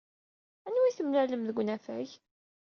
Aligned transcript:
Anwa 0.67 0.83
ay 0.85 0.93
d-temlalemt 0.93 1.47
deg 1.49 1.59
unafag? 1.61 2.09